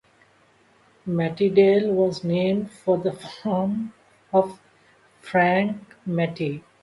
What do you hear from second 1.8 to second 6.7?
was named for the farm of Frank Matty.